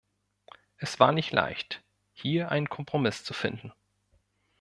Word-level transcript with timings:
Es 0.77 0.99
war 0.99 1.11
nicht 1.11 1.31
leicht, 1.31 1.83
hier 2.11 2.49
einen 2.49 2.69
Kompromiss 2.69 3.23
zu 3.23 3.35
finden. 3.35 3.71